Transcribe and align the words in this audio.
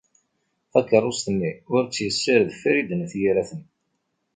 Takeṛṛust-nni 0.71 1.51
ur 1.73 1.83
tt-yessared 1.85 2.49
Farid 2.61 2.89
n 2.93 3.03
At 3.05 3.13
Yiraten. 3.21 3.61